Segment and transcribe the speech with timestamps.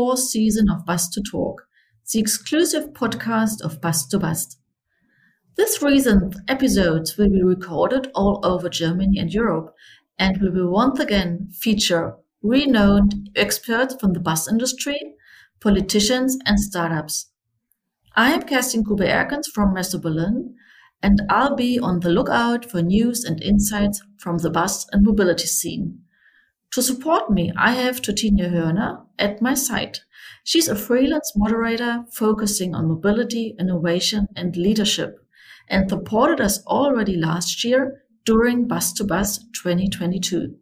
[0.00, 1.66] Fourth season of Bus to Talk,
[2.10, 4.56] the exclusive podcast of Bus to Bus.
[5.58, 9.74] This recent episode will be recorded all over Germany and Europe
[10.18, 14.98] and we will once again feature renowned experts from the bus industry,
[15.60, 17.30] politicians, and startups.
[18.16, 20.54] I am Kerstin Grube-Erkens from Messe Berlin,
[21.02, 25.46] and I'll be on the lookout for news and insights from the bus and mobility
[25.46, 26.04] scene.
[26.72, 29.98] To support me, I have Totinia Hörner at my side.
[30.44, 35.18] She's a freelance moderator focusing on mobility, innovation, and leadership,
[35.68, 40.54] and supported us already last year during Bus to Bus 2022.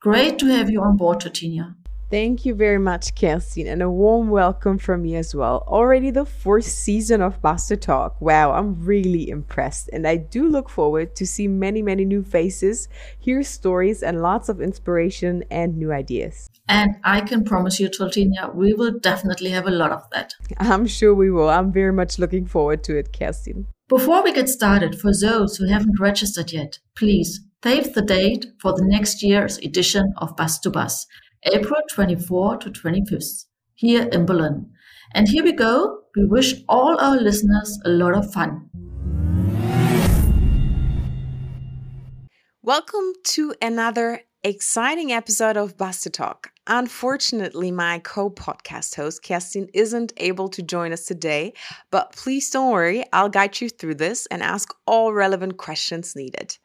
[0.00, 1.74] Great to have you on board, Totinia.
[2.08, 5.64] Thank you very much, Kerstin, and a warm welcome from me as well.
[5.66, 8.20] Already the fourth season of to Talk.
[8.20, 12.88] Wow, I'm really impressed, and I do look forward to see many, many new faces,
[13.18, 16.48] hear stories, and lots of inspiration and new ideas.
[16.68, 20.32] And I can promise you, Totinia, we will definitely have a lot of that.
[20.58, 21.48] I'm sure we will.
[21.48, 23.64] I'm very much looking forward to it, Kerstin.
[23.88, 28.72] Before we get started, for those who haven't registered yet, please save the date for
[28.74, 31.04] the next year's edition of Bus to Bus
[31.52, 33.44] April 24 to 25th,
[33.76, 34.68] here in Berlin.
[35.14, 36.00] And here we go.
[36.16, 38.68] We wish all our listeners a lot of fun.
[42.62, 46.50] Welcome to another exciting episode of Bus to Talk.
[46.66, 51.52] Unfortunately, my co podcast host, Kerstin, isn't able to join us today,
[51.92, 56.58] but please don't worry, I'll guide you through this and ask all relevant questions needed.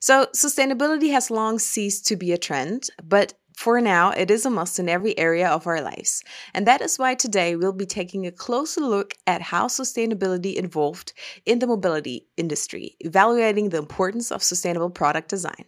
[0.00, 4.50] So, sustainability has long ceased to be a trend, but for now, it is a
[4.50, 6.22] must in every area of our lives.
[6.54, 11.12] And that is why today we'll be taking a closer look at how sustainability evolved
[11.44, 15.64] in the mobility industry, evaluating the importance of sustainable product design.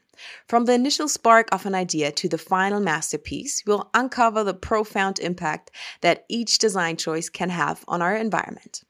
[0.46, 5.18] From the initial spark of an idea to the final masterpiece, we'll uncover the profound
[5.18, 8.84] impact that each design choice can have on our environment.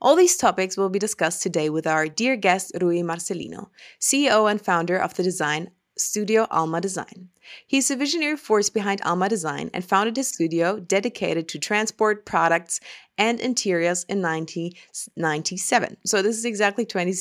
[0.00, 3.68] All these topics will be discussed today with our dear guest Rui Marcelino,
[4.00, 7.28] CEO and founder of the design studio Almadesign.
[7.66, 12.80] He's the visionary force behind Almadesign and founded his studio dedicated to transport products
[13.18, 15.96] and interiors in 1997.
[16.04, 17.14] So this is exactly 20,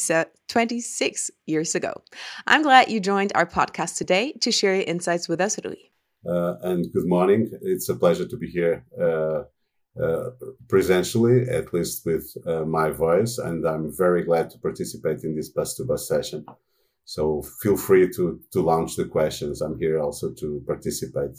[0.48, 2.02] 26 years ago.
[2.48, 5.76] I'm glad you joined our podcast today to share your insights with us, Rui.
[6.28, 7.52] Uh, and good morning.
[7.62, 9.44] It's a pleasure to be here uh,
[10.02, 10.32] uh,
[10.68, 15.50] presentially, at least with uh, my voice, and I'm very glad to participate in this
[15.50, 16.46] bus to bus session.
[17.06, 19.62] So feel free to to launch the questions.
[19.62, 21.38] I'm here also to participate.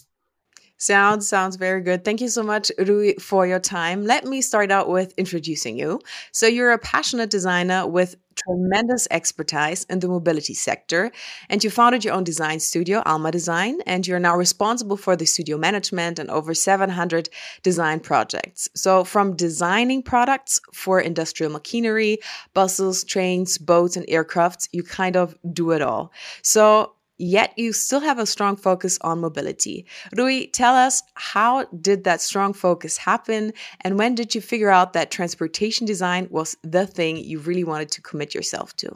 [0.78, 2.04] Sounds sounds very good.
[2.04, 4.04] Thank you so much, Rui, for your time.
[4.04, 6.00] Let me start out with introducing you.
[6.32, 11.10] So you're a passionate designer with tremendous expertise in the mobility sector,
[11.48, 15.56] and you founded your own design studio, Almadesign, and you're now responsible for the studio
[15.56, 17.28] management and over 700
[17.62, 18.68] design projects.
[18.74, 22.18] So from designing products for industrial machinery,
[22.54, 26.12] buses, trains, boats, and aircrafts, you kind of do it all.
[26.42, 29.86] So yet you still have a strong focus on mobility.
[30.16, 34.92] Rui, tell us how did that strong focus happen and when did you figure out
[34.92, 38.88] that transportation design was the thing you really wanted to commit yourself to?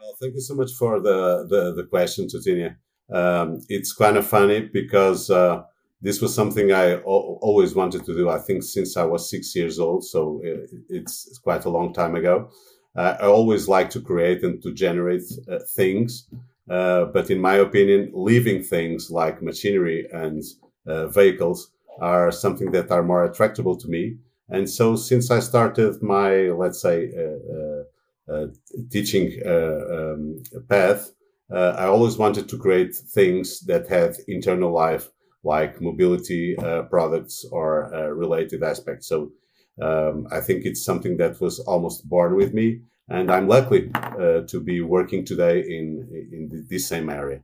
[0.00, 2.76] Well, thank you so much for the, the, the question, Totinia.
[3.12, 5.62] Um, it's kind of funny because uh,
[6.00, 9.54] this was something I o- always wanted to do, I think, since I was six
[9.56, 10.04] years old.
[10.04, 12.50] So it, it's, it's, quite a long time ago.
[12.96, 16.28] Uh, I always like to create and to generate uh, things.
[16.70, 20.42] Uh, but in my opinion, living things like machinery and
[20.86, 21.70] uh, vehicles
[22.00, 24.16] are something that are more attractable to me.
[24.48, 27.82] And so since I started my, let's say, uh, uh,
[28.30, 28.46] uh
[28.90, 31.10] teaching um, path,
[31.50, 35.10] I always wanted to create things that had internal life,
[35.44, 36.56] like mobility
[36.90, 39.08] products or related aspects.
[39.08, 39.32] So
[39.80, 44.42] um, I think it's something that was almost born with me and I'm lucky uh,
[44.42, 47.40] to be working today in in this same area.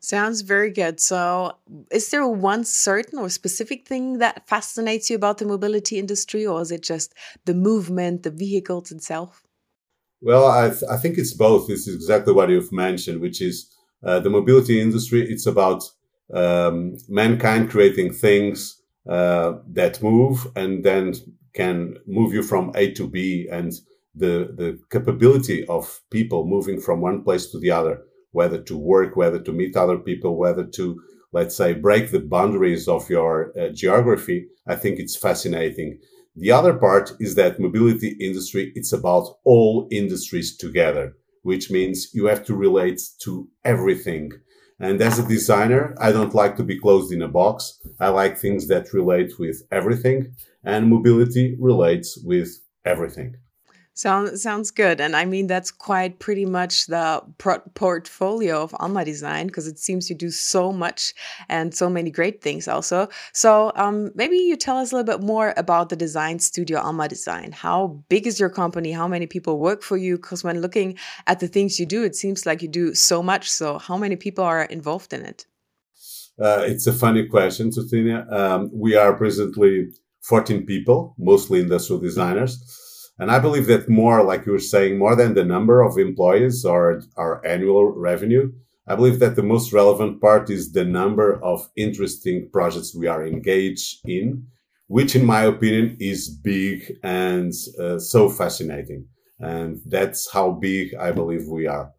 [0.00, 1.00] Sounds very good.
[1.00, 1.56] So,
[1.90, 6.60] is there one certain or specific thing that fascinates you about the mobility industry, or
[6.60, 7.14] is it just
[7.46, 9.42] the movement, the vehicles itself?
[10.20, 11.68] Well, I, th I think it's both.
[11.68, 13.56] This is exactly what you've mentioned, which is
[14.02, 15.20] uh, the mobility industry.
[15.32, 15.80] It's about
[16.32, 21.14] um, mankind creating things uh, that move and then
[21.54, 23.72] can move you from A to B and
[24.14, 28.02] the, the capability of people moving from one place to the other,
[28.32, 31.00] whether to work, whether to meet other people, whether to,
[31.32, 35.98] let's say, break the boundaries of your uh, geography, I think it's fascinating.
[36.36, 42.26] The other part is that mobility industry, it's about all industries together, which means you
[42.26, 44.32] have to relate to everything.
[44.80, 47.80] And as a designer, I don't like to be closed in a box.
[48.00, 50.34] I like things that relate with everything,
[50.64, 52.48] and mobility relates with
[52.84, 53.36] everything.
[53.96, 59.68] Sounds sounds good, and I mean that's quite pretty much the portfolio of Almadesign because
[59.68, 61.14] it seems you do so much
[61.48, 63.08] and so many great things also.
[63.32, 67.54] So um, maybe you tell us a little bit more about the design studio Almadesign.
[67.54, 68.90] How big is your company?
[68.90, 70.16] How many people work for you?
[70.16, 70.98] Because when looking
[71.28, 73.48] at the things you do, it seems like you do so much.
[73.48, 75.46] So how many people are involved in it?
[76.36, 78.28] Uh, it's a funny question, Totinia.
[78.32, 79.92] Um, we are presently
[80.22, 82.80] 14 people, mostly industrial designers
[83.18, 86.64] and I believe that more, like you were saying, more than the number of employees
[86.64, 88.52] or our annual revenue,
[88.86, 93.26] I believe that the most relevant part is the number of interesting projects we are
[93.26, 94.46] engaged in,
[94.88, 99.06] which in my opinion is big and uh, so fascinating.
[99.38, 101.92] And that's how big I believe we are.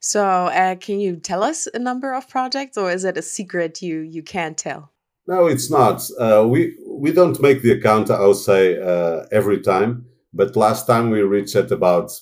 [0.00, 3.82] So, uh, can you tell us a number of projects, or is it a secret
[3.82, 4.90] you you can't tell?
[5.28, 6.02] No, it's not.
[6.18, 10.06] Uh, we we don't make the account, I would say, uh, every time.
[10.32, 12.12] But last time we reached at about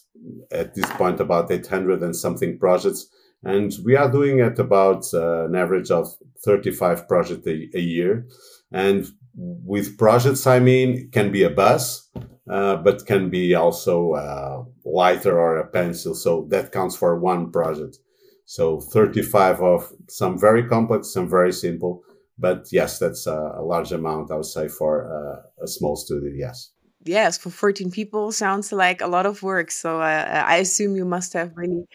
[0.50, 3.06] at this point about 800 and something projects,
[3.44, 6.06] and we are doing at about uh, an average of
[6.46, 8.26] 35 projects a, a, year.
[8.72, 12.08] And with projects, I mean, can be a bus,
[12.50, 16.14] uh, but can be also a lighter or a pencil.
[16.14, 17.98] So that counts for one project.
[18.46, 22.02] So 35 of some very complex, some very simple
[22.40, 26.32] but yes, that's a, a large amount, I would say, for uh, a small studio.
[26.34, 26.70] Yes.
[27.04, 29.70] Yes, for 14 people sounds like a lot of work.
[29.70, 31.86] So uh, I assume you must have really,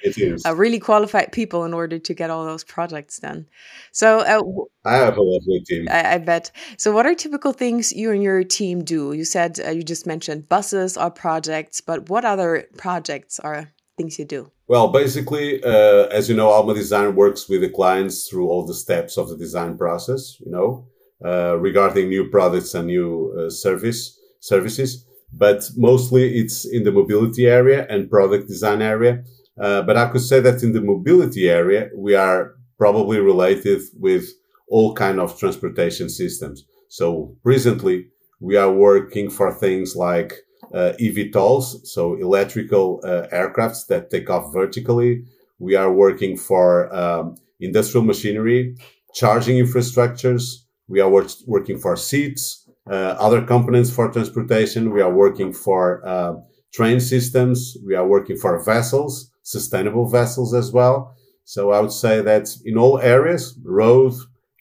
[0.44, 3.46] uh, really qualified people in order to get all those projects done.
[3.92, 4.42] So uh,
[4.84, 5.88] I have a lovely team.
[5.92, 6.50] I, I, bet.
[6.78, 9.14] So what are typical things you and your team do?
[9.14, 14.20] You said uh, you just mentioned buses are projects, but what other projects are things
[14.20, 14.52] you do?
[14.68, 19.18] Well, basically, uh, as you know, Almadesign works with the clients through all the steps
[19.18, 20.88] of the design process, you know,
[21.24, 25.06] uh, regarding new products and new uh, service services.
[25.32, 29.24] But mostly it's in the mobility area and product design area.
[29.60, 34.26] Uh, but I could say that in the mobility area, we are probably related with
[34.68, 36.66] all kind of transportation systems.
[36.90, 38.08] So presently,
[38.40, 40.34] we are working for things like
[40.74, 45.24] uh, eVTOLs, so electrical uh, aircrafts that take off vertically.
[45.60, 48.76] We are working for um, industrial machinery,
[49.14, 50.64] charging infrastructures.
[50.88, 54.92] We are wor- working for seats, uh, other components for transportation.
[54.94, 56.36] We are working for uh,
[56.74, 57.78] train systems.
[57.86, 61.16] We are working for vessels, sustainable vessels as well.
[61.46, 64.14] So I would say that in all areas, road,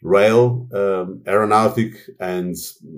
[0.02, 2.54] rail, um, aeronautic, and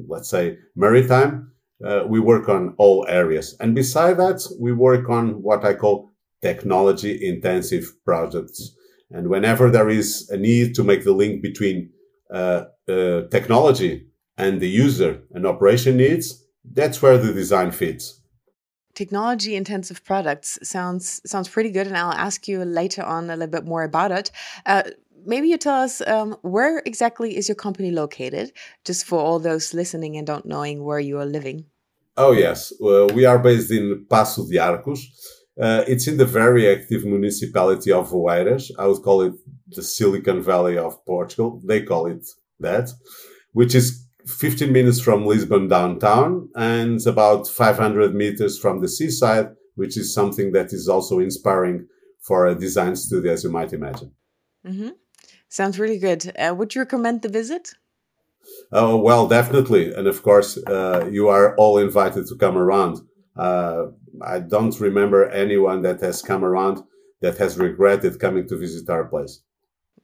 [0.08, 1.52] let's say maritime,
[1.84, 3.56] uh, we work on all areas.
[3.60, 6.10] And beside that, we work on what I call
[6.42, 8.74] technology intensive projects.
[9.10, 11.90] And whenever there is a need to make the link between
[12.32, 14.06] uh, uh, technology
[14.36, 18.20] and the user and operation needs, that's where the design fits.
[18.94, 23.46] Technology intensive products sounds sounds pretty good, and I'll ask you later on a little
[23.46, 24.30] bit more about it.
[25.26, 28.52] Maybe you tell us um, where exactly is your company located,
[28.84, 31.66] just for all those listening and don't knowing where you are living.
[32.16, 35.00] Oh yes, well, we are based in Paço de Arcos.
[35.60, 38.70] Uh, it's in the very active municipality of Oeiras.
[38.78, 39.34] I would call it
[39.68, 41.60] the Silicon Valley of Portugal.
[41.64, 42.26] They call it
[42.60, 42.90] that,
[43.52, 49.96] which is 15 minutes from Lisbon downtown and about 500 meters from the seaside, which
[49.96, 51.86] is something that is also inspiring
[52.20, 54.12] for a design studio, as you might imagine.
[54.66, 54.88] Mm-hmm.
[55.48, 56.32] Sounds really good.
[56.38, 57.74] Uh, would you recommend the visit?
[58.72, 59.92] Oh, well, definitely.
[59.92, 63.00] And of course, uh, you are all invited to come around.
[63.36, 63.86] Uh,
[64.22, 66.82] I don't remember anyone that has come around
[67.20, 69.40] that has regretted coming to visit our place.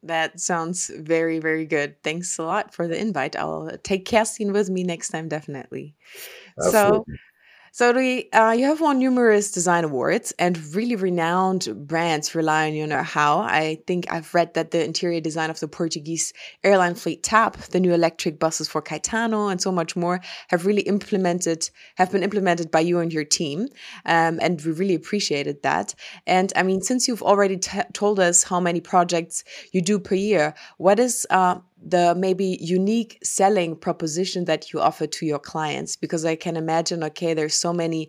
[0.02, 2.02] That sounds very, very good.
[2.02, 3.36] Thanks a lot for the invite.
[3.36, 5.94] I'll take Kerstin with me next time, definitely.
[6.58, 6.70] Absolutely.
[6.70, 7.04] So,
[7.72, 12.86] so uh, you have won numerous design awards, and really renowned brands rely on your
[12.86, 13.38] know-how.
[13.38, 17.80] I think I've read that the interior design of the Portuguese airline fleet TAP, the
[17.80, 22.70] new electric buses for Caetano, and so much more have really implemented have been implemented
[22.70, 23.68] by you and your team,
[24.04, 25.94] um, and we really appreciated that.
[26.26, 27.58] And I mean, since you've already
[27.92, 33.18] told us how many projects you do per year, what is uh, the maybe unique
[33.22, 37.72] selling proposition that you offer to your clients because i can imagine okay there's so
[37.72, 38.08] many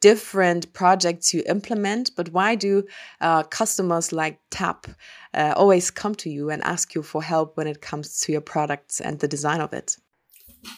[0.00, 2.82] different projects you implement but why do
[3.20, 4.86] uh, customers like tap
[5.34, 8.40] uh, always come to you and ask you for help when it comes to your
[8.40, 9.96] products and the design of it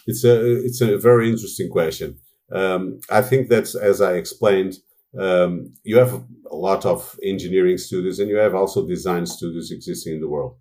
[0.07, 2.19] it's a it's a very interesting question
[2.53, 4.77] um, i think that as i explained
[5.19, 10.15] um, you have a lot of engineering studios and you have also design studios existing
[10.15, 10.57] in the world.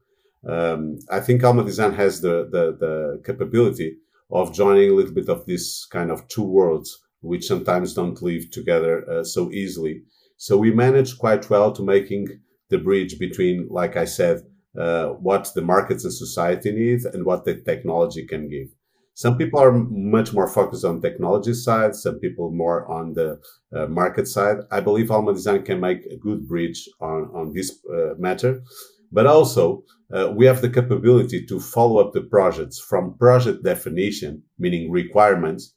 [0.47, 3.97] Um, I think Almadesign has the, the, the capability
[4.31, 8.49] of joining a little bit of this kind of two worlds, which sometimes don't live
[8.51, 10.03] together uh, so easily.
[10.37, 12.27] So we managed quite well to making
[12.69, 14.41] the bridge between, like I said,
[14.77, 18.67] uh, what the markets and society need and what the technology can give.
[19.13, 23.39] Some people are much more focused on technology side, some people more on the
[23.75, 24.57] uh, market side.
[24.71, 28.63] I believe Almadesign can make a good bridge on, on this uh, matter.
[29.13, 34.41] But also, uh, we have the capability to follow up the projects from project definition,
[34.57, 35.75] meaning requirements,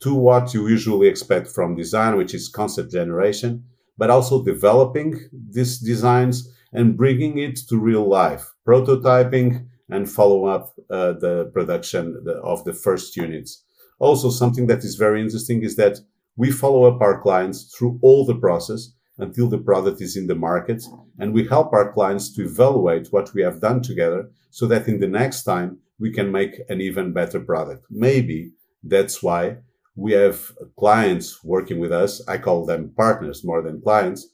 [0.00, 3.64] to what you usually expect from design, which is concept generation,
[3.98, 10.74] but also developing these designs and bringing it to real life, prototyping, and follow up
[10.90, 13.64] uh, the production of the first units.
[13.98, 15.98] Also, something that is very interesting is that
[16.36, 20.34] we follow up our clients through all the process until the product is in the
[20.34, 20.82] market,
[21.18, 25.00] and we help our clients to evaluate what we have done together so that in
[25.00, 27.84] the next time we can make an even better product.
[27.90, 29.58] Maybe that's why
[29.96, 32.26] we have clients working with us.
[32.28, 34.28] I call them partners more than clients,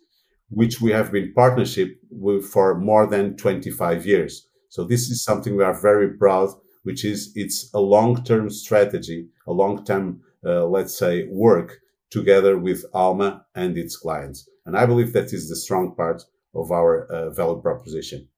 [0.51, 4.47] which we have been partnership with for more than 25 years.
[4.69, 6.51] So this is something we are very proud,
[6.83, 13.47] which is it's a long-term strategy, a long-term, uh, let's say, work together with Alma
[13.55, 14.49] and its clients.
[14.67, 16.23] And I believe that is the strong part
[16.55, 18.29] of our uh, value proposition.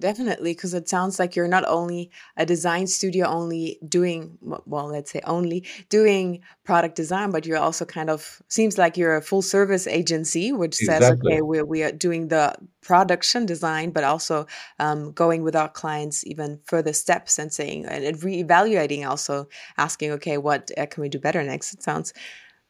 [0.00, 5.10] Definitely, because it sounds like you're not only a design studio, only doing, well, let's
[5.10, 9.42] say only doing product design, but you're also kind of, seems like you're a full
[9.42, 11.06] service agency, which exactly.
[11.06, 14.46] says, okay, we're, we are doing the production design, but also
[14.78, 19.46] um, going with our clients even further steps and saying, and re-evaluating also
[19.76, 21.74] asking, okay, what uh, can we do better next?
[21.74, 22.14] It sounds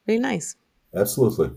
[0.08, 0.56] really nice.
[0.94, 1.50] Absolutely.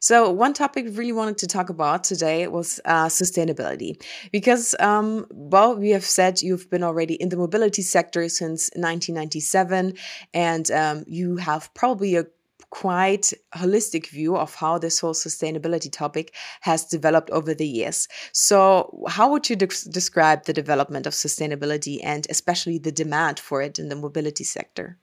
[0.00, 4.02] So, one topic we really wanted to talk about today was uh, sustainability.
[4.32, 9.94] Because, um, well, we have said you've been already in the mobility sector since 1997,
[10.34, 12.26] and um, you have probably a
[12.70, 18.08] quite holistic view of how this whole sustainability topic has developed over the years.
[18.32, 23.62] So, how would you de describe the development of sustainability and especially the demand for
[23.62, 24.98] it in the mobility sector?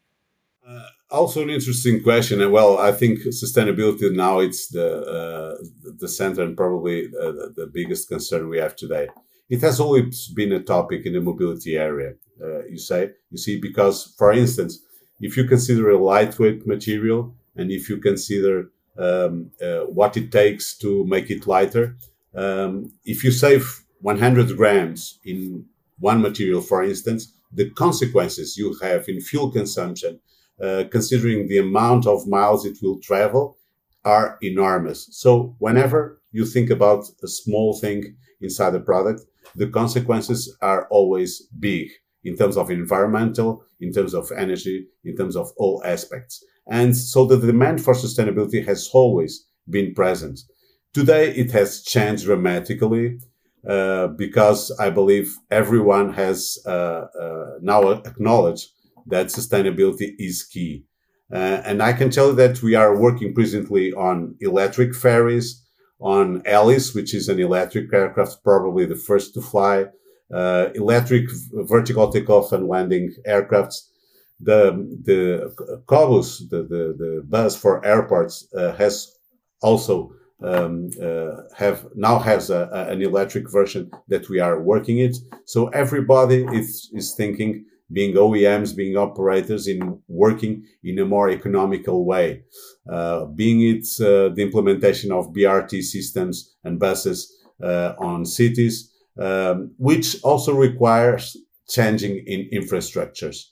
[0.67, 2.41] Uh, also an interesting question.
[2.41, 5.63] And well, I think sustainability now it's the uh,
[6.00, 9.10] the center and probably uh, the biggest concern we have today.
[9.50, 12.13] It has always been a topic in the mobility area.
[12.41, 14.79] Uh, you say you see because, for instance,
[15.20, 20.77] if you consider a lightweight material and if you consider um, uh, what it takes
[20.77, 21.98] to make it lighter,
[22.36, 25.65] um, if you save 100 grams in
[26.00, 30.20] one material, for instance, the consequences you have in fuel consumption
[30.62, 33.57] uh, considering the amount of miles it will travel,
[34.05, 35.07] are enormous.
[35.12, 39.22] So whenever you think about a small thing inside a product,
[39.55, 41.89] the consequences are always big
[42.24, 46.43] in terms of environmental, in terms of energy, in terms of all aspects.
[46.69, 50.39] And so the demand for sustainability has always been present.
[50.93, 53.19] Today, it has changed dramatically
[53.67, 58.69] uh, because I believe everyone has uh, uh, now acknowledged
[59.07, 60.86] that sustainability is key.
[61.31, 65.63] Uh, and I can tell you that we are working presently on electric ferries,
[66.00, 69.86] on Alice, which is an electric aircraft, probably the first to fly,
[70.33, 73.89] uh, electric vertical takeoff and landing aircrafts.
[74.39, 74.74] The
[75.05, 75.53] the
[75.88, 79.17] Cobus, the, the, the bus for airports, uh, has
[79.62, 84.98] also um, uh, have now has a, a, an electric version that we are working
[85.00, 85.15] it.
[85.45, 92.06] So everybody is is thinking being OEMs, being operators in working in a more economical
[92.06, 92.44] way,
[92.92, 99.74] uh, being it uh, the implementation of BRT systems and buses uh, on cities, um,
[99.78, 101.38] which also requires
[101.70, 103.46] changing in infrastructures.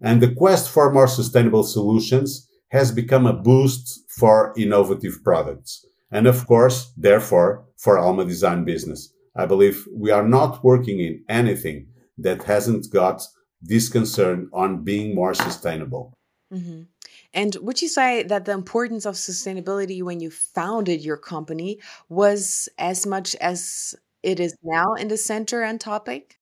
[0.00, 5.84] And the quest for more sustainable solutions has become a boost for innovative products.
[6.10, 9.12] And of course, therefore, for Almadesign business.
[9.36, 11.86] I believe we are not working in anything
[12.18, 13.22] that hasn't got
[13.62, 16.14] this concern on being more sustainable.
[16.52, 16.82] Mm-hmm.
[17.32, 22.68] And would you say that the importance of sustainability when you founded your company was
[22.78, 26.38] as much as it is now in the center and topic?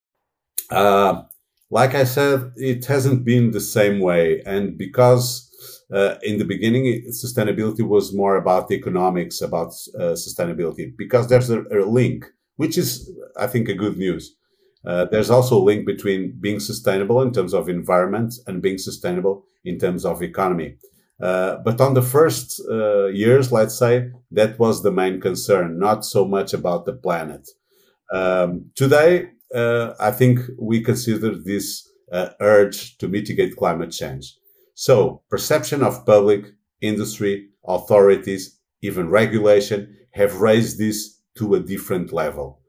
[0.71, 1.23] Uh,
[1.71, 4.43] like I said, it hasn't been the same way.
[4.47, 5.49] And because
[5.93, 11.51] uh, in the beginning, sustainability was more about the economics, about uh, sustainability, because there's
[11.51, 14.37] a, a, link, which is, I think, a good news.
[14.87, 19.45] Uh, there's also a link between being sustainable in terms of environment and being sustainable
[19.65, 20.77] in terms of economy.
[21.21, 26.05] Uh, but on the first uh, years, let's say, that was the main concern, not
[26.05, 27.49] so much about the planet.
[28.13, 34.37] Um, today, uh, I think we consider this uh, urge to mitigate climate change.
[34.75, 36.47] So, perception of public,
[36.81, 42.61] industry, authorities, even regulation have raised this to a different level.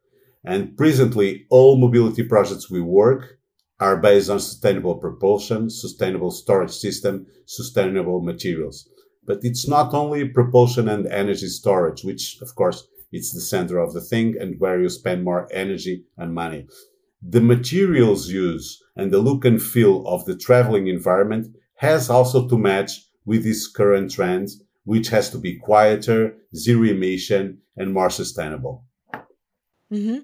[0.43, 3.39] And presently, all mobility projects we work
[3.79, 8.87] are based on sustainable propulsion, sustainable storage system, sustainable materials.
[9.25, 13.93] But it's not only propulsion and energy storage, which of course it's the center of
[13.93, 16.67] the thing and where you spend more energy and money.
[17.21, 22.57] The materials used and the look and feel of the traveling environment has also to
[22.57, 22.91] match
[23.25, 28.85] with these current trends, which has to be quieter, zero emission, and more sustainable.
[29.91, 30.19] Mm-hmm.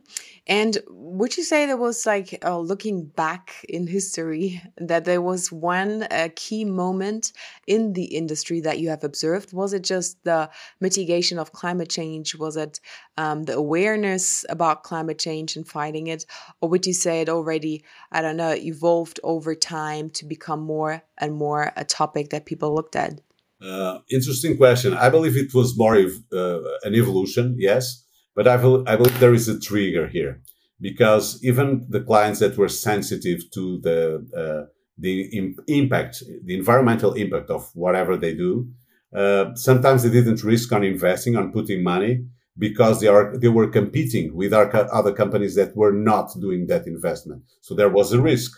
[0.46, 5.52] And would you say there was like uh, looking back in history that there was
[5.52, 7.32] one uh, key moment
[7.66, 9.54] in the industry that you have observed?
[9.54, 12.36] Was it just the mitigation of climate change?
[12.36, 12.80] Was it
[13.18, 16.28] um, the awareness about climate change and fighting it?
[16.62, 21.02] Or would you say it already, I don't know, evolved over time to become more
[21.18, 23.20] and more a topic that people looked at?
[23.60, 24.94] Uh, interesting question.
[24.94, 28.05] I believe it was more uh, an evolution, yes
[28.36, 30.42] but I, I believe there is a trigger here
[30.82, 34.00] because even the clients that were sensitive to the
[34.42, 38.70] uh, the Im- impact, the environmental impact of whatever they do,
[39.14, 42.26] uh, sometimes they didn't risk on investing on putting money
[42.58, 46.68] because they are they were competing with our co- other companies that were not doing
[46.68, 47.44] that investment.
[47.62, 48.52] So there was a risk.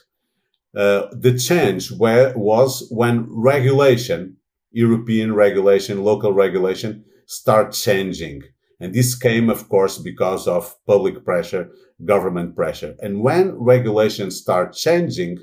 [0.75, 4.37] Uh, the change where was when regulation,
[4.71, 8.43] European regulation, local regulation, start changing
[8.79, 11.69] and this came, of course, because of public pressure,
[12.05, 12.95] government pressure.
[13.01, 15.39] And when regulations start changing,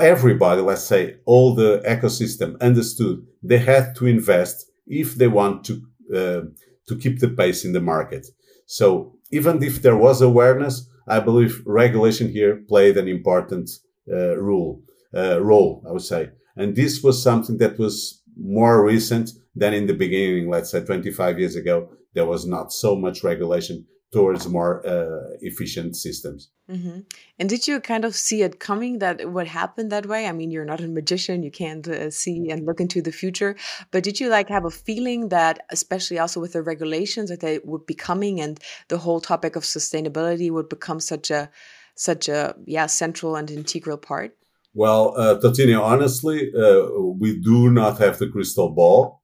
[0.00, 5.82] everybody, let's say all the ecosystem understood they had to invest if they want to,
[6.14, 6.42] uh,
[6.88, 8.26] to keep the pace in the market.
[8.66, 13.70] So even if there was awareness, I believe regulation here played an important
[14.12, 16.30] uh, uh, role, I would say.
[16.56, 21.38] And this was something that was more recent than in the beginning, let's say 25
[21.38, 26.50] years ago, there was not so much regulation towards more uh, efficient systems.
[26.70, 27.00] Mm-hmm.
[27.38, 30.26] And did you kind of see it coming that it would happen that way?
[30.26, 33.54] I mean, you're not a magician; you can't uh, see and look into the future.
[33.92, 37.60] But did you like have a feeling that, especially also with the regulations, that they
[37.64, 41.50] would be coming, and the whole topic of sustainability would become such a,
[41.94, 44.36] such a yeah central and integral part?
[44.74, 46.86] Well, uh, Tatiana, honestly, uh,
[47.22, 49.22] we do not have the crystal ball.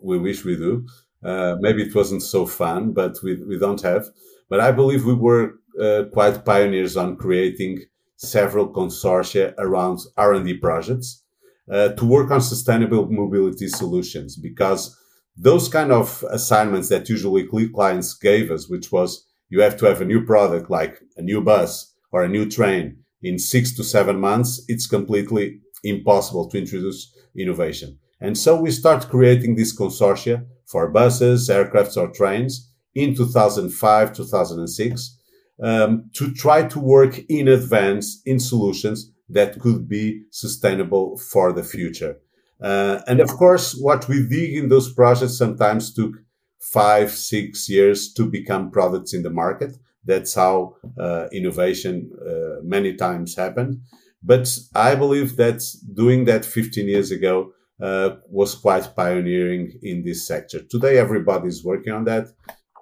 [0.00, 0.86] We wish we do.
[1.24, 4.06] Uh, maybe it wasn't so fun, but we, we don't have.
[4.48, 7.80] But I believe we were uh, quite pioneers on creating
[8.16, 11.22] several consortia around R&D projects
[11.70, 14.96] uh, to work on sustainable mobility solutions because
[15.36, 20.00] those kind of assignments that usually clients gave us, which was you have to have
[20.00, 24.18] a new product like a new bus or a new train in six to seven
[24.18, 27.98] months, it's completely impossible to introduce innovation.
[28.22, 35.18] And so we start creating this consortia for buses, aircrafts, or trains in 2005, 2006,
[35.60, 41.64] um, to try to work in advance in solutions that could be sustainable for the
[41.64, 42.16] future.
[42.62, 46.12] Uh, and of course, what we did in those projects sometimes took
[46.60, 49.76] five, six years to become products in the market.
[50.04, 53.80] That's how uh, innovation uh, many times happened.
[54.22, 55.60] But I believe that
[55.92, 57.52] doing that 15 years ago
[57.82, 60.62] uh, was quite pioneering in this sector.
[60.62, 62.28] Today, everybody is working on that.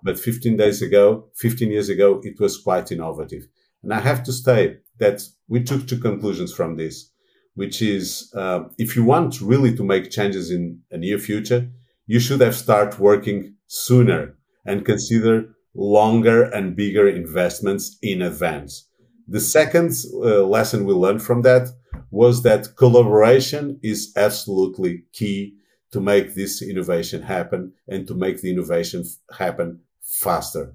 [0.02, 3.46] But 15 days ago, 15 years ago, it was quite innovative.
[3.82, 7.10] And I have to say that we took two conclusions from this,
[7.54, 11.68] which is uh, if you want really to make changes in a near future,
[12.06, 14.36] you should have started working sooner
[14.66, 18.86] and consider longer and bigger investments in advance.
[19.28, 21.68] The second uh, lesson we learned from that
[22.10, 25.54] was that collaboration is absolutely key
[25.92, 29.04] to make this innovation happen and to make the innovation
[29.36, 30.74] happen faster.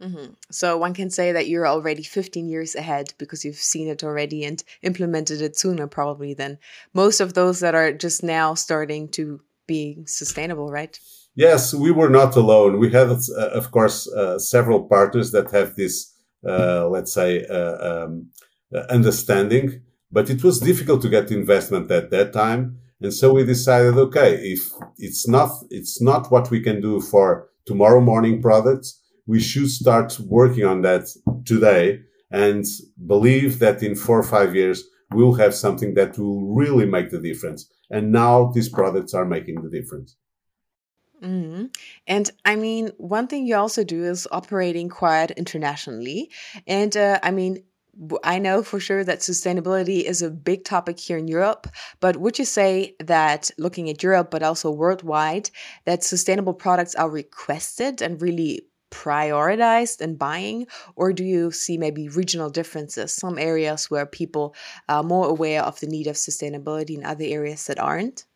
[0.00, 0.34] Mm-hmm.
[0.50, 4.44] So one can say that you're already 15 years ahead because you've seen it already
[4.44, 6.58] and implemented it sooner, probably than
[6.92, 10.98] most of those that are just now starting to be sustainable, right?
[11.34, 12.78] Yes, we were not alone.
[12.78, 16.12] We had, uh, of course, uh, several partners that have this,
[16.46, 18.30] uh, let's say, uh, um,
[18.74, 22.78] uh, understanding but it was difficult to get investment at that time.
[23.00, 27.48] And so we decided, okay, if it's not, it's not what we can do for
[27.66, 31.08] tomorrow morning products, we should start working on that
[31.44, 32.64] today and
[33.06, 37.20] believe that in four or five years, we'll have something that will really make the
[37.20, 37.68] difference.
[37.90, 40.16] And now these products are making the difference.
[41.22, 41.66] Mm-hmm.
[42.06, 46.30] And I mean, one thing you also do is operating quite internationally.
[46.66, 47.64] And uh, I mean,
[48.22, 51.66] I know for sure that sustainability is a big topic here in Europe,
[52.00, 55.50] but would you say that looking at Europe, but also worldwide,
[55.86, 62.08] that sustainable products are requested and really prioritized in buying, or do you see maybe
[62.08, 63.12] regional differences?
[63.12, 64.54] Some areas where people
[64.88, 68.26] are more aware of the need of sustainability, and other areas that aren't.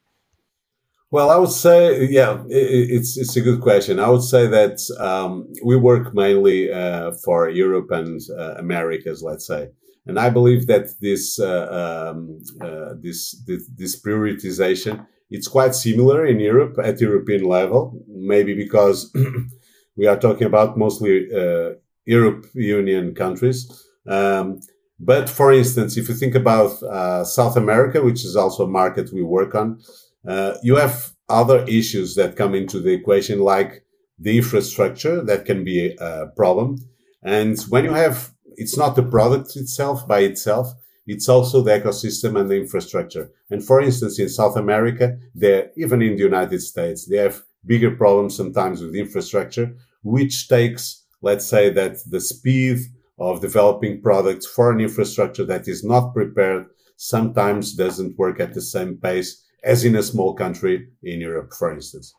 [1.13, 3.99] Well, I would say, yeah, it's it's a good question.
[3.99, 9.47] I would say that um, we work mainly uh, for Europe and uh, Americas, let's
[9.47, 9.71] say,
[10.07, 16.27] and I believe that this uh, um, uh, this, this, this prioritization it's quite similar
[16.27, 18.05] in Europe at European level.
[18.09, 19.13] Maybe because
[19.97, 23.71] we are talking about mostly uh, Europe Union countries.
[24.07, 24.61] Um,
[24.99, 29.13] but for instance, if you think about uh, South America, which is also a market
[29.13, 29.81] we work on.
[30.27, 33.85] Uh, you have other issues that come into the equation, like
[34.19, 36.77] the infrastructure that can be a problem.
[37.23, 40.73] And when you have, it's not the product itself by itself.
[41.07, 43.31] It's also the ecosystem and the infrastructure.
[43.51, 47.91] And for instance, in South America, there, even in the United States, they have bigger
[47.91, 52.79] problems sometimes with infrastructure, which takes, let's say that the speed
[53.19, 58.63] of developing products for an infrastructure that is not prepared sometimes doesn't work at the
[58.63, 62.15] same pace as in a small country in Europe, for instance.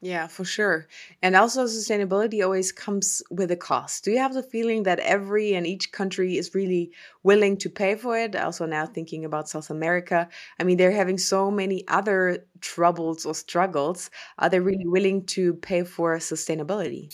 [0.00, 0.86] Yeah, for sure.
[1.22, 4.04] And also, sustainability always comes with a cost.
[4.04, 6.92] Do you have the feeling that every and each country is really
[7.24, 8.36] willing to pay for it?
[8.36, 10.28] Also, now thinking about South America,
[10.60, 14.08] I mean, they're having so many other troubles or struggles.
[14.38, 17.12] Are they really willing to pay for sustainability?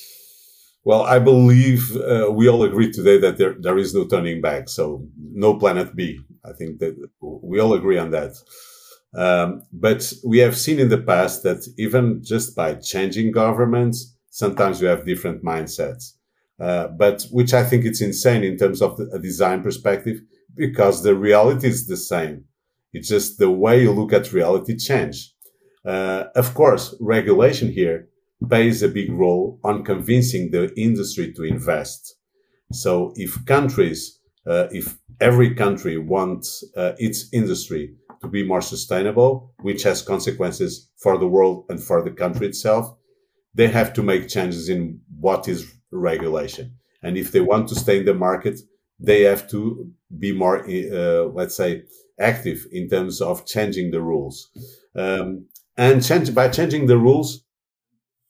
[0.85, 4.69] Well, I believe uh, we all agree today that there, there is no turning back.
[4.69, 6.21] So, no planet B.
[6.45, 8.35] I think that we all agree on that.
[9.17, 14.81] Um, but we have seen in the past that even just by changing governments, sometimes
[14.81, 16.13] we have different mindsets.
[16.61, 20.21] Uh, but which I think it's insane in terms of the, a design perspective
[20.57, 22.45] because the reality is the same.
[22.93, 25.33] It's just the way you look at reality change.
[25.85, 28.09] Uh, of course, regulation here
[28.49, 32.17] plays a big role on convincing the industry to invest.
[32.73, 37.95] So if countries, uh, if every country wants uh, its industry
[38.25, 42.97] to be more sustainable, which has consequences for the world and for the country itself,
[43.55, 46.75] they have to make changes in what is regulation.
[47.03, 48.59] And if they want to stay in the market,
[48.99, 51.83] they have to be more, uh, let's say,
[52.19, 54.51] active in terms of changing the rules.
[54.97, 57.45] Um, and change, by changing the rules,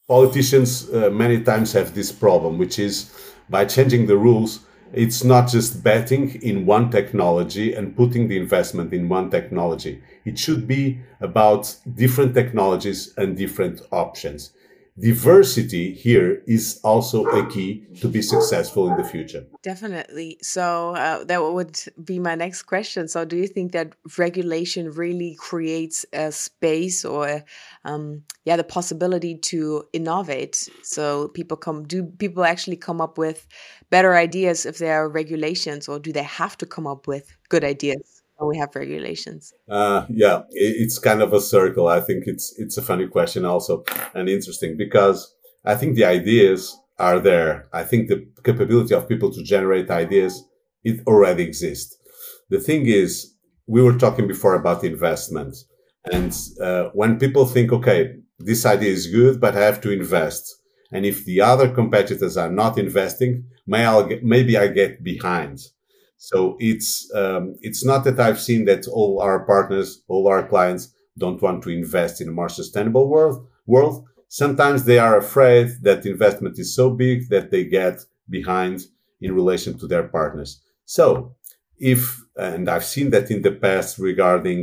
[0.09, 3.13] politicians uh, many times have this problem, which is
[3.49, 4.61] by changing the rules,
[4.93, 10.03] it's not just betting in one technology and putting the investment in one technology.
[10.25, 14.51] It should be about different technologies and different options.
[14.97, 19.45] Diversity here is also a key to be successful in the future.
[19.63, 20.39] Definitely.
[20.41, 23.09] So uh, that would be my next question.
[23.09, 27.43] So, do you think that regulation really creates a space or,
[27.85, 30.69] um, yeah, the possibility to innovate?
[30.83, 31.83] So people come.
[31.85, 33.49] Do people actually come up with
[33.91, 37.65] better ideas if there are regulations, or do they have to come up with good
[37.65, 39.53] ideas we have regulations?
[39.69, 41.89] Uh, yeah, it's kind of a circle.
[41.89, 46.77] I think it's it's a funny question also and interesting because I think the ideas
[46.99, 47.69] are there.
[47.73, 50.45] I think the capability of people to generate ideas
[50.83, 51.97] it already exists.
[52.51, 53.35] The thing is,
[53.67, 55.57] we were talking before about investment,
[56.13, 60.55] and uh, when people think, okay, this idea is good, but I have to invest
[60.95, 65.59] and if the other competitors are not investing, may I'll get, maybe I get behind.
[66.31, 70.85] So it's um, it's not that I've seen that all our partners, all our clients
[71.19, 73.47] don't want to invest in a more sustainable world.
[73.67, 74.05] World.
[74.29, 77.97] Sometimes they are afraid that investment is so big that they get
[78.29, 78.87] behind
[79.21, 80.61] in relation to their partners.
[80.87, 81.35] So
[81.79, 84.61] if and I've seen that in the past regarding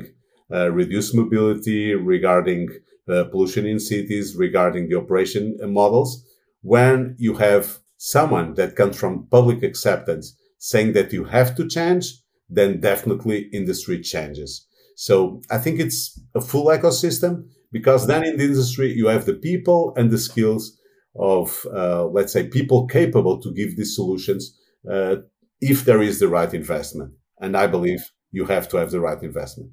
[0.51, 2.69] uh, reduced mobility, regarding
[3.07, 6.25] uh, pollution in cities, regarding the operation models.
[6.61, 12.13] When you have someone that comes from public acceptance saying that you have to change,
[12.47, 14.67] then definitely industry changes.
[14.95, 19.33] So I think it's a full ecosystem because then in the industry you have the
[19.33, 20.77] people and the skills
[21.15, 24.55] of, uh, let's say, people capable to give these solutions
[24.89, 25.15] uh,
[25.59, 27.13] if there is the right investment.
[27.39, 29.71] And I believe you have to have the right investment.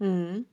[0.00, 0.44] Mm.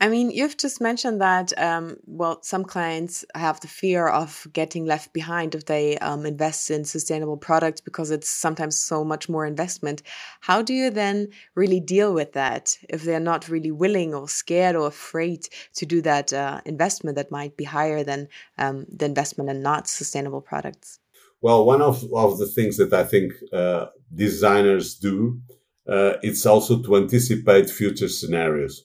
[0.00, 4.84] I mean, you've just mentioned that, um, well, some clients have the fear of getting
[4.84, 9.44] left behind if they um, invest in sustainable products because it's sometimes so much more
[9.44, 10.02] investment.
[10.40, 14.76] How do you then really deal with that if they're not really willing or scared
[14.76, 19.50] or afraid to do that uh, investment that might be higher than um, the investment
[19.50, 21.00] in not sustainable products?
[21.40, 25.40] Well, one of, of the things that I think uh, designers do,
[25.88, 28.84] uh, it's also to anticipate future scenarios.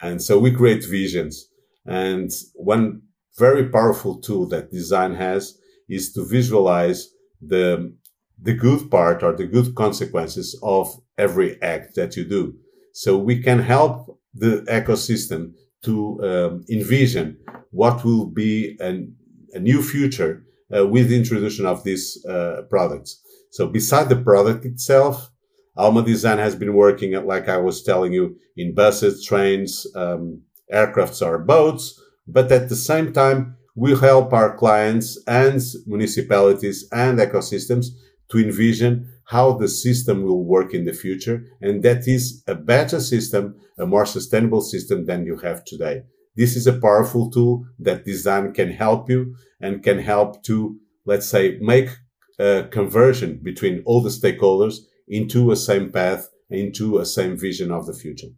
[0.00, 1.48] And so we create visions.
[1.86, 3.02] And one
[3.38, 7.08] very powerful tool that design has is to visualize
[7.40, 7.94] the,
[8.40, 12.54] the good part or the good consequences of every act that you do.
[12.92, 15.52] So we can help the ecosystem
[15.84, 17.38] to um, envision
[17.70, 19.14] what will be an,
[19.52, 20.44] a new future
[20.76, 23.22] uh, with the introduction of these uh, products.
[23.50, 25.30] So beside the product itself,
[25.78, 31.38] Almadesign has been working, like I was telling you, in buses, trains, um, aircrafts, or
[31.38, 32.00] boats.
[32.26, 37.86] But at the same time, we help our clients and municipalities and ecosystems
[38.30, 41.44] to envision how the system will work in the future.
[41.60, 46.02] And that is a better system, a more sustainable system than you have today.
[46.36, 51.28] This is a powerful tool that design can help you and can help to, let's
[51.28, 51.90] say, make
[52.38, 57.86] a conversion between all the stakeholders into a same path, into a same vision of
[57.86, 58.28] the future.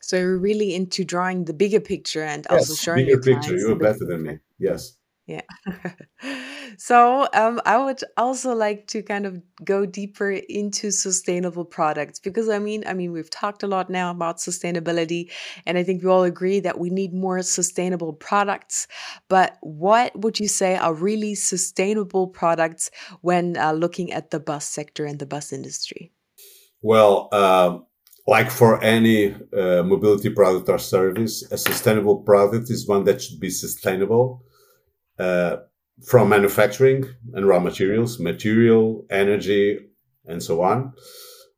[0.00, 3.56] So you're really into drawing the bigger picture and yes, also showing the bigger picture.
[3.56, 4.38] You're better than me.
[4.58, 4.96] Yes.
[5.26, 5.42] Yeah.
[6.76, 12.48] so um, I would also like to kind of go deeper into sustainable products because
[12.48, 15.30] I mean, I mean, we've talked a lot now about sustainability,
[15.66, 18.86] and I think we all agree that we need more sustainable products.
[19.28, 24.66] But what would you say are really sustainable products when uh, looking at the bus
[24.66, 26.12] sector and the bus industry?
[26.82, 27.78] Well, uh,
[28.26, 33.40] like for any uh, mobility product or service, a sustainable product is one that should
[33.40, 34.44] be sustainable
[35.18, 35.56] uh,
[36.04, 39.78] from manufacturing and raw materials, material, energy,
[40.26, 40.92] and so on,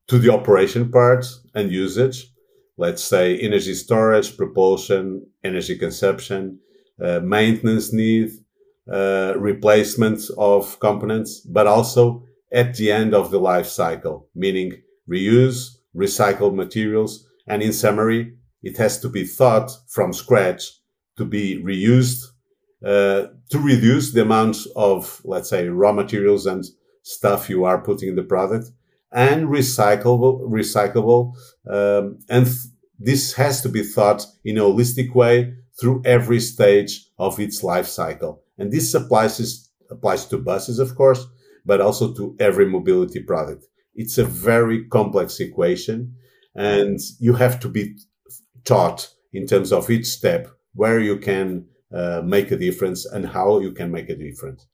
[0.09, 2.27] to the operation part and usage.
[2.77, 6.59] Let's say energy storage, propulsion, energy consumption,
[7.03, 8.31] uh, maintenance need,
[8.91, 14.73] uh, replacement of components, but also at the end of the life cycle, meaning
[15.09, 20.73] reuse, recycled materials, and in summary, it has to be thought from scratch
[21.17, 22.25] to be reused
[22.85, 26.65] uh, to reduce the amount of, let's say, raw materials and
[27.03, 28.71] stuff you are putting in the product
[29.13, 31.35] and recyclable, recyclable.
[31.69, 32.59] Um, and th-
[32.99, 37.87] this has to be thought in a holistic way through every stage of its life
[37.87, 38.43] cycle.
[38.59, 41.27] And this applies, applies to buses, of course,
[41.65, 43.67] but also to every mobility product.
[43.95, 46.15] It's a very complex equation
[46.55, 47.97] and you have to be
[48.65, 53.59] taught in terms of each step where you can uh, make a difference and how
[53.61, 54.67] you can make a difference.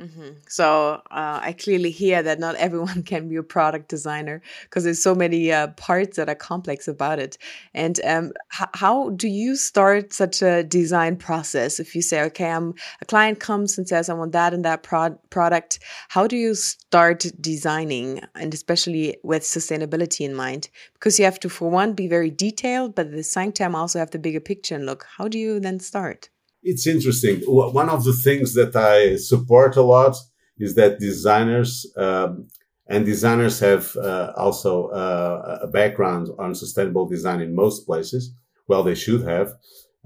[0.00, 0.38] Mm-hmm.
[0.48, 5.00] So uh, I clearly hear that not everyone can be a product designer because there's
[5.00, 7.38] so many uh, parts that are complex about it.
[7.74, 11.78] And um, h- how do you start such a design process?
[11.78, 14.82] If you say, okay, I'm a client comes and says I want that and that
[14.82, 15.78] pro- product,
[16.08, 20.70] how do you start designing, and especially with sustainability in mind?
[20.94, 24.00] Because you have to, for one, be very detailed, but at the same time also
[24.00, 25.06] have the bigger picture and look.
[25.18, 26.30] How do you then start?
[26.64, 27.42] It's interesting.
[27.46, 30.16] One of the things that I support a lot
[30.58, 32.48] is that designers um,
[32.86, 38.34] and designers have uh, also uh, a background on sustainable design in most places.
[38.68, 39.54] Well, they should have,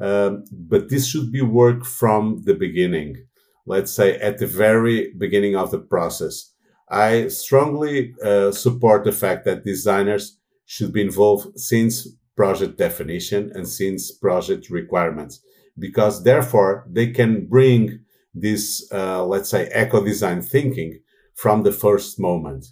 [0.00, 3.24] um, but this should be work from the beginning.
[3.66, 6.52] Let's say at the very beginning of the process.
[6.90, 13.68] I strongly uh, support the fact that designers should be involved since project definition and
[13.68, 15.40] since project requirements
[15.78, 18.00] because therefore they can bring
[18.34, 21.00] this, uh, let's say, eco design thinking
[21.34, 22.66] from the first moment.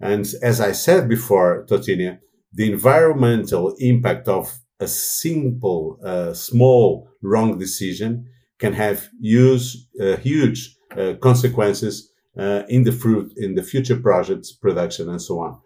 [0.00, 2.18] And as I said before, Totinia,
[2.52, 8.26] the environmental impact of a simple, uh, small, wrong decision
[8.58, 14.52] can have huge, uh, huge uh, consequences uh, in the fruit, in the future projects,
[14.52, 15.60] production, and so on.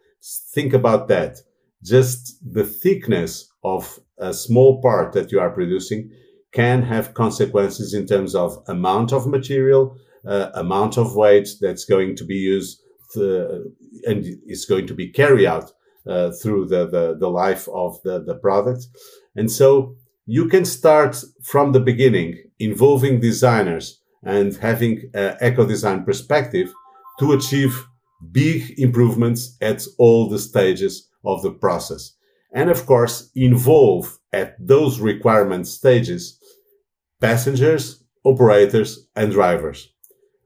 [0.54, 1.38] Think about that.
[1.82, 6.10] Just the thickness of a small part that you are producing
[6.52, 12.16] can have consequences in terms of amount of material, uh, amount of weight that's going
[12.16, 12.80] to be used
[13.12, 13.64] to,
[14.04, 15.72] and is going to be carried out
[16.06, 18.86] uh, through the, the, the, life of the, the product.
[19.36, 26.04] And so you can start from the beginning involving designers and having an eco design
[26.04, 26.72] perspective
[27.18, 27.86] to achieve
[28.32, 32.14] big improvements at all the stages of the process.
[32.52, 36.37] and of course involve at those requirement stages
[37.20, 39.92] passengers, operators, and drivers.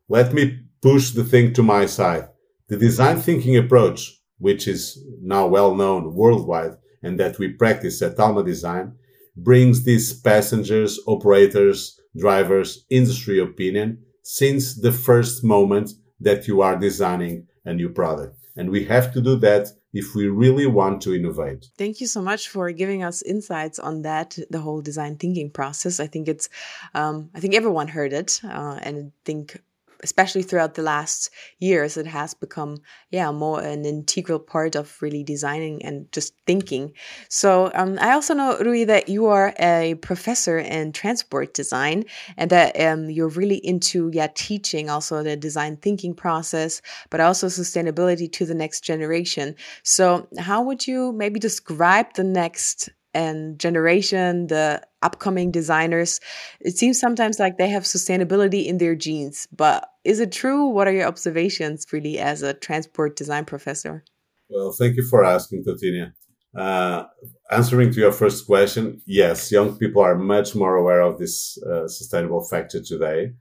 [0.08, 2.28] Let me push the thing to my side.
[2.68, 8.16] The design thinking approach, which is now well known worldwide and that we practice at
[8.16, 8.94] Almadesign,
[9.36, 17.46] brings these passengers, operators, drivers, industry opinion since the first moment that you are designing
[17.64, 18.36] a new product.
[18.56, 21.66] And we have to do that if we really want to innovate.
[21.76, 26.00] Thank you so much for giving us insights on that, the whole design thinking process.
[26.00, 26.48] I think it's,
[26.94, 29.60] um, I think everyone heard it, uh, and I think
[30.02, 32.78] especially throughout the last years, it has become,
[33.10, 36.92] yeah, more an integral part of really designing and just thinking.
[37.28, 42.04] So um, I also know, Rui, that you are a professor in transport design
[42.36, 47.46] and that um, you're really into, yeah, teaching also the design thinking process, but also
[47.46, 49.54] sustainability to the next generation.
[49.82, 56.20] So how would you maybe describe the next and generation, the upcoming designers,
[56.60, 59.48] it seems sometimes like they have sustainability in their genes.
[59.52, 60.66] But is it true?
[60.66, 64.04] What are your observations really as a transport design professor?
[64.48, 66.12] Well, thank you for asking, Totinia.
[66.54, 67.04] Uh,
[67.50, 71.88] answering to your first question, yes, young people are much more aware of this uh,
[71.88, 73.32] sustainable factor today.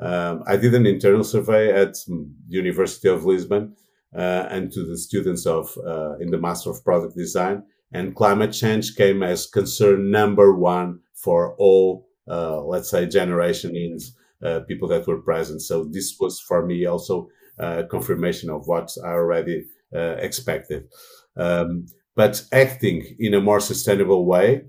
[0.00, 3.76] Um, I did an internal survey at the University of Lisbon
[4.14, 7.62] uh, and to the students of uh, in the Master of Product Design,
[7.92, 14.60] and climate change came as concern number one for all, uh, let's say, generations, uh,
[14.60, 15.62] people that were present.
[15.62, 20.88] So this was for me also a confirmation of what I already uh, expected.
[21.36, 24.64] Um, but acting in a more sustainable way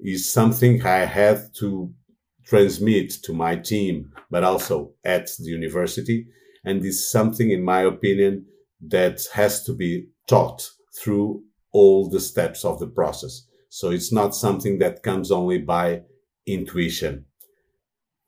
[0.00, 1.92] is something I had to
[2.44, 6.26] transmit to my team, but also at the university.
[6.64, 8.46] And is something, in my opinion,
[8.88, 13.46] that has to be taught through all the steps of the process.
[13.68, 16.02] So it's not something that comes only by
[16.46, 17.24] intuition.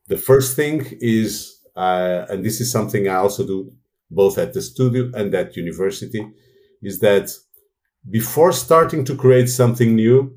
[0.09, 3.73] The first thing is, uh, and this is something I also do
[4.11, 6.31] both at the studio and at university,
[6.83, 7.31] is that
[8.11, 10.37] before starting to create something new,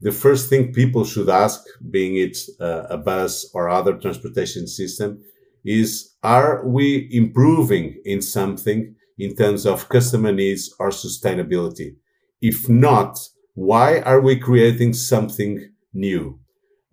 [0.00, 5.22] the first thing people should ask, being it uh, a bus or other transportation system,
[5.64, 11.96] is are we improving in something in terms of customer needs or sustainability?
[12.40, 13.18] If not,
[13.54, 16.40] why are we creating something new?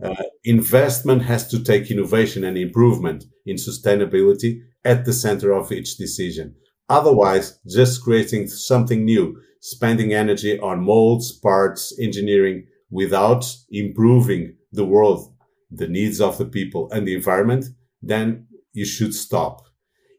[0.04, 5.98] Uh, investment has to take innovation and improvement in sustainability at the center of each
[5.98, 6.56] decision.
[6.90, 15.34] Otherwise, just creating something new, spending energy on molds, parts, engineering without improving the world,
[15.72, 17.66] the needs of the people and the environment,
[18.02, 19.62] then you should stop.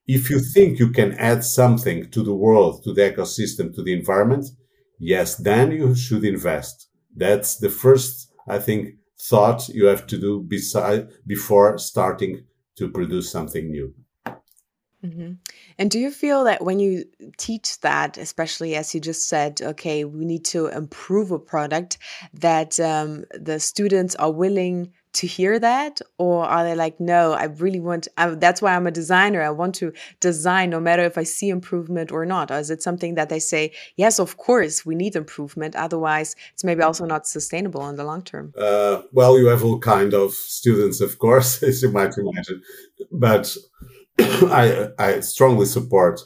[0.06, 3.92] If you think you can add something to the world, to the ecosystem, to the
[3.92, 4.46] environment,
[4.98, 6.88] yes, then you should invest.
[7.16, 12.44] That's the first, I think, thought you have to do beside before starting
[12.76, 13.94] to produce something new.
[15.04, 15.33] Mm-hmm.
[15.78, 17.04] And do you feel that when you
[17.37, 21.98] teach that, especially as you just said, okay, we need to improve a product,
[22.33, 26.00] that um, the students are willing to hear that?
[26.18, 29.42] Or are they like no i really want I, that's why i'm a designer.
[29.42, 32.50] I want to design no matter if i see improvement or not.
[32.50, 35.77] Or is it something that they say yes of course we need improvement.
[35.77, 38.53] Otherwise it's maybe also not sustainable in the long term.
[38.59, 42.62] Uh, well you have all kind of students of course as you might imagine.
[43.12, 43.57] But
[44.18, 46.20] I, I strongly support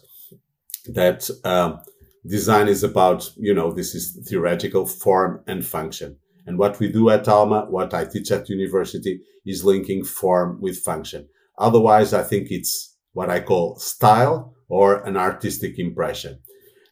[0.87, 1.81] that um,
[2.27, 6.16] design is about you know this is theoretical form and function
[6.48, 10.78] and what we do at Alma, what I teach at university is linking form with
[10.78, 11.28] function.
[11.58, 16.38] Otherwise, I think it's what I call style or an artistic impression.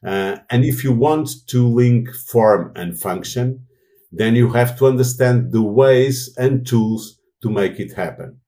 [0.06, 3.66] Uh, and if you want to link form and function,
[4.12, 8.38] then you have to understand the ways and tools to make it happen.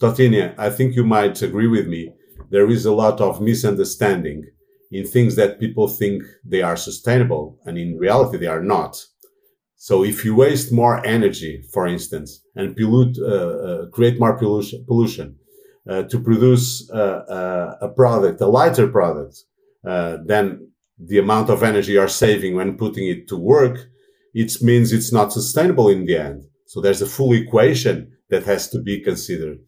[0.00, 2.12] Totinia, I think you might agree with me.
[2.50, 4.42] There is a lot of misunderstanding
[4.90, 9.06] in things that people think they are sustainable and in reality they are not.
[9.88, 14.84] So if you waste more energy, for instance, and pollute, uh, uh, create more pollution,
[14.86, 15.34] pollution
[15.90, 19.42] uh, to produce uh, uh, a product, a lighter product,
[19.84, 23.88] uh, then the amount of energy you're saving when putting it to work,
[24.34, 26.44] it means it's not sustainable in the end.
[26.66, 29.58] So there's a full equation that has to be considered.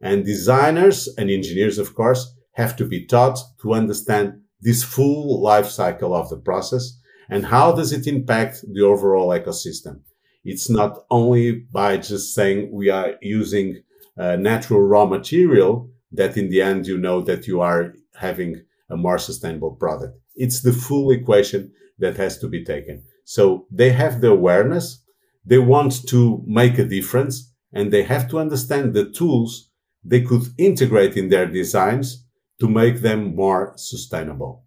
[0.00, 5.66] And designers and engineers, of course, have to be taught to understand this full life
[5.66, 6.96] cycle of the process
[7.28, 10.00] and how does it impact the overall ecosystem?
[10.44, 13.82] It's not only by just saying we are using
[14.18, 18.96] uh, natural raw material that in the end you know that you are having a
[18.96, 20.18] more sustainable product.
[20.36, 23.02] It's the full equation that has to be taken.
[23.24, 25.02] So they have the awareness.
[25.44, 29.70] They want to make a difference and they have to understand the tools
[30.04, 32.26] they could integrate in their designs
[32.60, 34.63] to make them more sustainable.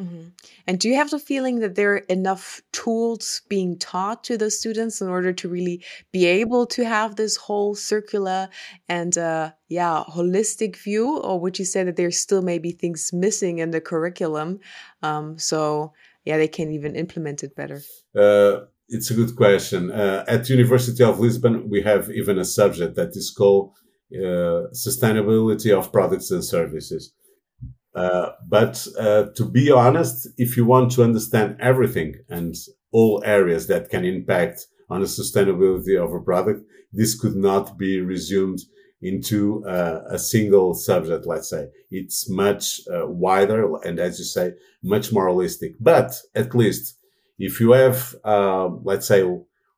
[0.00, 0.28] Mm-hmm.
[0.66, 4.50] And do you have the feeling that there are enough tools being taught to the
[4.50, 8.48] students in order to really be able to have this whole circular
[8.88, 13.58] and uh, yeah holistic view, or would you say that there's still maybe things missing
[13.58, 14.60] in the curriculum?
[15.02, 15.92] Um, so
[16.24, 17.82] yeah, they can even implement it better.
[18.16, 19.90] Uh, it's a good question.
[19.90, 23.74] Uh, at University of Lisbon, we have even a subject that is called
[24.14, 27.12] uh, sustainability of products and services.
[27.94, 32.54] Uh, but uh, to be honest, if you want to understand everything and
[32.90, 36.62] all areas that can impact on the sustainability of a product,
[36.92, 38.60] this could not be resumed
[39.02, 41.26] into uh, a single subject.
[41.26, 45.74] Let's say it's much uh, wider and, as you say, much more holistic.
[45.80, 46.98] But at least
[47.38, 49.22] if you have, uh, let's say,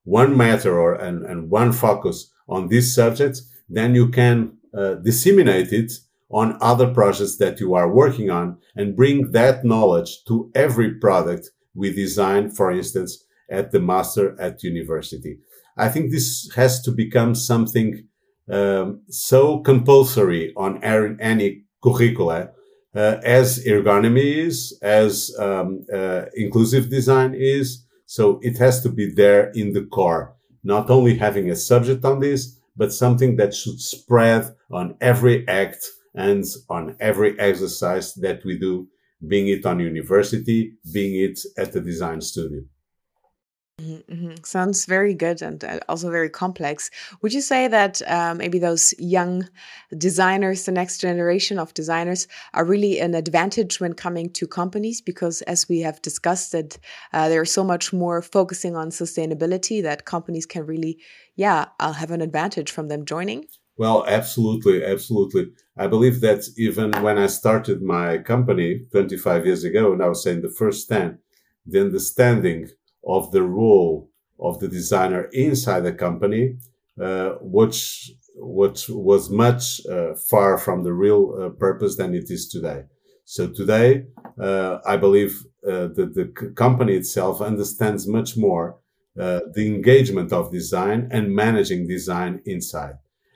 [0.04, 4.58] one matter or and, and one focus on this subject, then you can
[5.04, 5.92] disseminate it
[6.34, 11.48] on other projects that you are working on and bring that knowledge to every product
[11.74, 15.38] we design, for instance, at the master at university.
[15.76, 18.08] I think this has to become something
[18.50, 22.50] um, so compulsory on any curricula
[22.96, 27.86] uh, as ergonomy is, as um, uh, inclusive design is.
[28.06, 32.18] So it has to be there in the core, not only having a subject on
[32.18, 38.58] this, but something that should spread on every act and on every exercise that we
[38.58, 38.88] do,
[39.26, 42.62] being it on university, being it at the design studio.
[43.80, 44.44] Mm-hmm, mm-hmm.
[44.44, 46.90] Sounds very good and uh, also very complex.
[47.22, 49.48] Would you say that um, maybe those young
[49.98, 55.00] designers, the next generation of designers, are really an advantage when coming to companies?
[55.00, 56.78] Because as we have discussed, that
[57.12, 61.00] uh, they're so much more focusing on sustainability that companies can really,
[61.34, 63.46] yeah, I'll have an advantage from them joining.
[63.76, 65.52] Well, absolutely, absolutely.
[65.76, 70.22] I believe that even when I started my company 25 years ago, and I was
[70.22, 71.18] saying the first 10,
[71.66, 72.68] the understanding
[73.04, 76.56] of the role of the designer inside the company,
[77.00, 82.48] uh, which, which was much uh, far from the real uh, purpose than it is
[82.48, 82.84] today.
[83.24, 84.04] So today,
[84.40, 88.76] uh, I believe uh, that the company itself understands much more
[89.18, 92.94] uh, the engagement of design and managing design inside.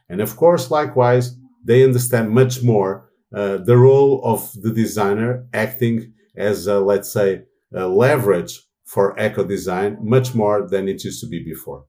[0.08, 6.14] And of course, likewise, they understand much more uh, the role of the designer acting
[6.36, 7.42] as, a, let's say,
[7.74, 11.84] a leverage for eco design much more than it used to be before.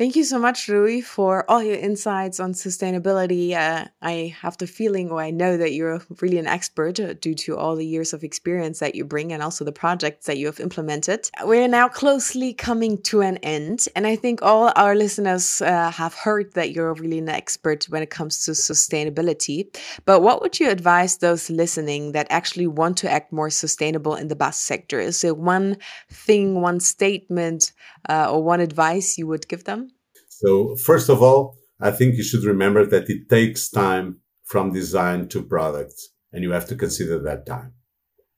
[0.00, 3.52] Thank you so much, Rui, for all your insights on sustainability.
[3.52, 7.34] Uh, I have the feeling, or I know that you're really an expert uh, due
[7.34, 10.46] to all the years of experience that you bring and also the projects that you
[10.46, 11.28] have implemented.
[11.44, 16.14] We're now closely coming to an end, and I think all our listeners uh, have
[16.14, 19.68] heard that you're really an expert when it comes to sustainability.
[20.06, 24.28] But what would you advise those listening that actually want to act more sustainable in
[24.28, 24.98] the bus sector?
[24.98, 25.76] Is there one
[26.08, 27.72] thing, one statement,
[28.08, 29.90] uh, or one advice you would give them?
[30.28, 35.28] So first of all, I think you should remember that it takes time from design
[35.28, 35.94] to product
[36.32, 37.72] and you have to consider that time.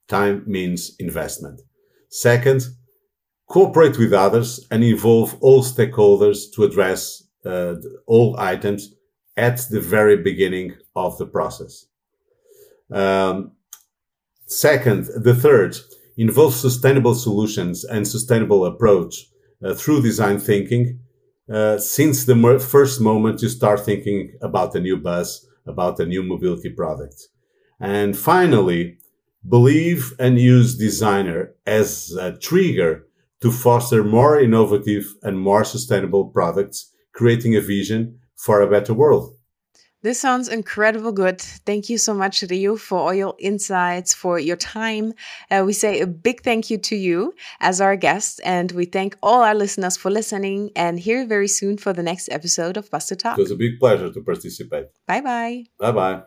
[0.07, 1.61] Time means investment.
[2.09, 2.63] Second,
[3.47, 7.75] cooperate with others and involve all stakeholders to address uh,
[8.07, 8.93] all items
[9.35, 11.85] at the very beginning of the process.
[12.91, 13.53] Um,
[14.45, 15.77] second, the third,
[16.17, 19.25] involve sustainable solutions and sustainable approach
[19.63, 20.99] uh, through design thinking
[21.51, 26.05] uh, since the mer- first moment you start thinking about a new bus, about a
[26.05, 27.27] new mobility product.
[27.79, 28.97] And finally,
[29.47, 33.05] believe and use designer as a trigger
[33.41, 39.35] to foster more innovative and more sustainable products, creating a vision for a better world.
[40.03, 41.39] This sounds incredible good.
[41.39, 45.13] Thank you so much, Rui, for all your insights, for your time.
[45.49, 49.15] Uh, we say a big thank you to you as our guest, and we thank
[49.23, 50.71] all our listeners for listening.
[50.75, 53.37] And here very soon for the next episode of Bus to Talk.
[53.37, 54.87] It was a big pleasure to participate.
[55.07, 55.63] Bye bye.
[55.79, 56.23] Bye bye.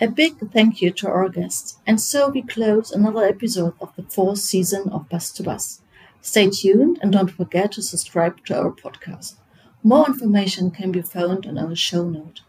[0.00, 1.78] A big thank you to our guest.
[1.86, 5.82] And so we close another episode of the fourth season of Bus to Bus.
[6.20, 9.36] Stay tuned and don't forget to subscribe to our podcast.
[9.84, 12.40] More information can be found on our show note.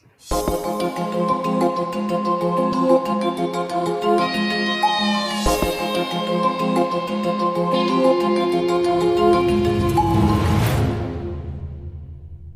[6.91, 6.99] うわ!